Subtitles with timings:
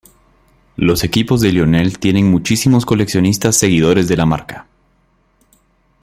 [0.77, 4.65] Los equipos de Lionel tienen muchísimos coleccionistas seguidores de la marca.